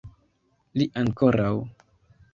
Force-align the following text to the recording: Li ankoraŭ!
Li 0.81 0.87
ankoraŭ! 1.03 1.55